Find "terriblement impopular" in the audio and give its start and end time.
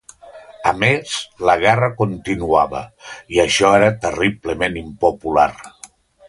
4.07-5.49